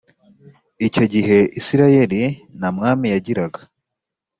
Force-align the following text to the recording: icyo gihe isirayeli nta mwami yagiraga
icyo 0.87 1.03
gihe 1.13 1.37
isirayeli 1.59 2.21
nta 2.57 2.67
mwami 2.75 3.05
yagiraga 3.13 3.59